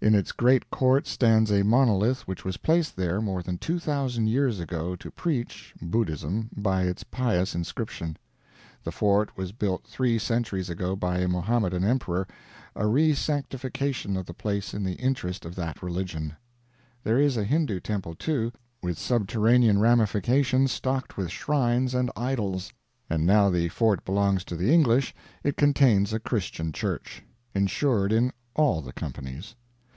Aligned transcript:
In 0.00 0.14
its 0.14 0.32
great 0.32 0.68
court 0.68 1.06
stands 1.06 1.50
a 1.50 1.64
monolith 1.64 2.28
which 2.28 2.44
was 2.44 2.58
placed 2.58 2.94
there 2.94 3.22
more 3.22 3.42
than 3.42 3.56
2,000 3.56 4.26
years 4.26 4.60
ago 4.60 4.94
to 4.96 5.10
preach 5.10 5.72
(Budhism) 5.82 6.50
by 6.54 6.82
its 6.82 7.04
pious 7.04 7.54
inscription; 7.54 8.18
the 8.82 8.92
Fort 8.92 9.34
was 9.34 9.52
built 9.52 9.84
three 9.86 10.18
centuries 10.18 10.68
ago 10.68 10.94
by 10.94 11.20
a 11.20 11.26
Mohammedan 11.28 11.84
Emperor 11.84 12.28
a 12.76 12.82
resanctification 12.84 14.18
of 14.18 14.26
the 14.26 14.34
place 14.34 14.74
in 14.74 14.84
the 14.84 14.96
interest 14.96 15.46
of 15.46 15.54
that 15.54 15.82
religion. 15.82 16.36
There 17.02 17.18
is 17.18 17.38
a 17.38 17.44
Hindoo 17.44 17.80
temple, 17.80 18.14
too, 18.14 18.52
with 18.82 18.98
subterranean 18.98 19.78
ramifications 19.80 20.70
stocked 20.70 21.16
with 21.16 21.30
shrines 21.30 21.94
and 21.94 22.10
idols; 22.14 22.74
and 23.08 23.24
now 23.24 23.48
the 23.48 23.70
Fort 23.70 24.04
belongs 24.04 24.44
to 24.44 24.56
the 24.56 24.70
English, 24.70 25.14
it 25.42 25.56
contains 25.56 26.12
a 26.12 26.20
Christian 26.20 26.72
Church. 26.72 27.22
Insured 27.54 28.12
in 28.12 28.34
all 28.54 28.82
the 28.82 28.92
companies. 28.92 29.54